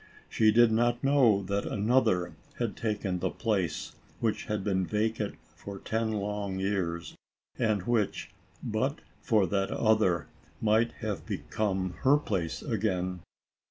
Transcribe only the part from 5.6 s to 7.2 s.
ten long years,